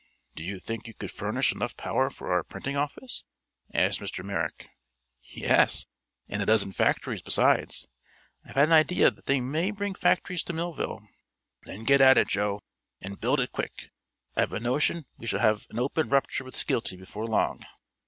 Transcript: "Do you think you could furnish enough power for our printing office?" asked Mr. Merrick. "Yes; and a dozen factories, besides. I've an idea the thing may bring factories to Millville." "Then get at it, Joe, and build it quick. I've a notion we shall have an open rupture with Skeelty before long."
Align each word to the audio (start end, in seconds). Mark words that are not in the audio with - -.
"Do 0.33 0.41
you 0.41 0.59
think 0.59 0.87
you 0.87 0.95
could 0.95 1.11
furnish 1.11 1.51
enough 1.53 1.77
power 1.77 2.09
for 2.09 2.31
our 2.31 2.43
printing 2.43 2.75
office?" 2.75 3.23
asked 3.71 3.99
Mr. 3.99 4.25
Merrick. 4.25 4.67
"Yes; 5.19 5.85
and 6.27 6.41
a 6.41 6.45
dozen 6.47 6.71
factories, 6.71 7.21
besides. 7.21 7.87
I've 8.43 8.57
an 8.57 8.71
idea 8.71 9.11
the 9.11 9.21
thing 9.21 9.51
may 9.51 9.69
bring 9.69 9.93
factories 9.93 10.41
to 10.45 10.53
Millville." 10.53 11.03
"Then 11.67 11.83
get 11.83 12.01
at 12.01 12.17
it, 12.17 12.29
Joe, 12.29 12.61
and 12.99 13.21
build 13.21 13.39
it 13.41 13.51
quick. 13.51 13.91
I've 14.35 14.53
a 14.53 14.59
notion 14.59 15.05
we 15.19 15.27
shall 15.27 15.39
have 15.39 15.67
an 15.69 15.77
open 15.77 16.09
rupture 16.09 16.45
with 16.45 16.55
Skeelty 16.57 16.97
before 16.97 17.27
long." 17.27 17.63